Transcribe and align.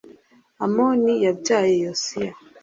Amoni 0.65 1.13
yabyaye 1.25 1.73
Yosiya 1.85 2.33